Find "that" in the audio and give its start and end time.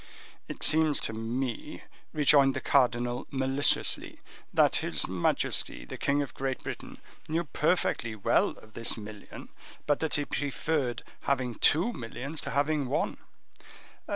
4.51-4.77, 9.99-10.15